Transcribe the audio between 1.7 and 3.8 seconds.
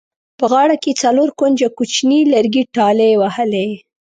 کوچیني لرګي ټالۍ وهلې.